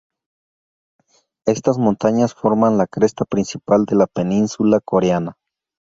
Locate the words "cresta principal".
2.87-3.85